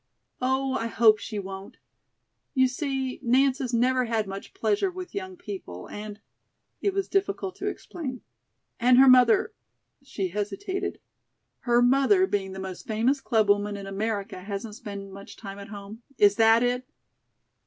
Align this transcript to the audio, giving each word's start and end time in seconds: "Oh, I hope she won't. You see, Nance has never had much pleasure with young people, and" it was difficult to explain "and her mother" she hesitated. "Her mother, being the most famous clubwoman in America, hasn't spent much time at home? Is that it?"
"Oh, 0.41 0.73
I 0.73 0.87
hope 0.87 1.19
she 1.19 1.37
won't. 1.37 1.77
You 2.55 2.67
see, 2.67 3.19
Nance 3.21 3.59
has 3.59 3.71
never 3.71 4.05
had 4.05 4.25
much 4.25 4.55
pleasure 4.55 4.89
with 4.89 5.13
young 5.13 5.37
people, 5.37 5.87
and" 5.91 6.19
it 6.81 6.91
was 6.91 7.07
difficult 7.07 7.55
to 7.57 7.67
explain 7.67 8.21
"and 8.79 8.97
her 8.97 9.07
mother" 9.07 9.53
she 10.11 10.29
hesitated. 10.29 10.99
"Her 11.69 11.83
mother, 11.83 12.25
being 12.25 12.53
the 12.53 12.59
most 12.59 12.87
famous 12.87 13.21
clubwoman 13.21 13.77
in 13.77 13.85
America, 13.85 14.41
hasn't 14.41 14.73
spent 14.73 15.11
much 15.11 15.37
time 15.37 15.59
at 15.59 15.67
home? 15.67 16.01
Is 16.17 16.35
that 16.37 16.63
it?" 16.63 16.87